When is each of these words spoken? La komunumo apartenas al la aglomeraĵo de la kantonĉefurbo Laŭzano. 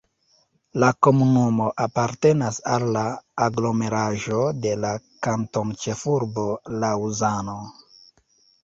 La 0.83 0.87
komunumo 1.07 1.67
apartenas 1.85 2.57
al 2.77 2.87
la 2.97 3.03
aglomeraĵo 3.49 4.41
de 4.65 4.75
la 4.87 4.95
kantonĉefurbo 5.29 6.49
Laŭzano. 6.83 7.61